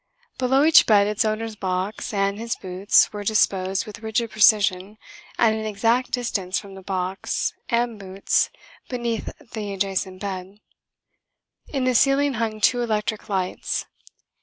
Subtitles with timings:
[0.39, 4.97] Below each bed its owner's box and his boots were disposed with rigid precision
[5.37, 8.49] at an exact distance from the box and boots
[8.89, 10.59] beneath the adjacent bed.
[11.71, 13.85] In the ceiling hung two electric lights.